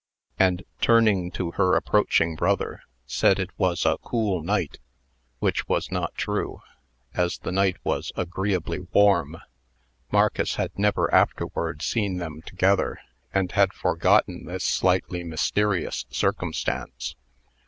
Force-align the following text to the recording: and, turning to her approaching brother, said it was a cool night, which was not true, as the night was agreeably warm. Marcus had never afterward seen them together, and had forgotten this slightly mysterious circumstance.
and, 0.39 0.63
turning 0.79 1.29
to 1.29 1.51
her 1.51 1.75
approaching 1.75 2.35
brother, 2.35 2.81
said 3.05 3.37
it 3.37 3.51
was 3.59 3.85
a 3.85 3.99
cool 4.01 4.41
night, 4.41 4.79
which 5.37 5.67
was 5.69 5.91
not 5.91 6.15
true, 6.15 6.59
as 7.13 7.37
the 7.37 7.51
night 7.51 7.77
was 7.83 8.11
agreeably 8.15 8.79
warm. 8.93 9.37
Marcus 10.11 10.55
had 10.55 10.71
never 10.75 11.13
afterward 11.13 11.83
seen 11.83 12.17
them 12.17 12.41
together, 12.41 12.99
and 13.31 13.51
had 13.51 13.73
forgotten 13.73 14.45
this 14.45 14.63
slightly 14.63 15.23
mysterious 15.23 16.07
circumstance. 16.09 17.13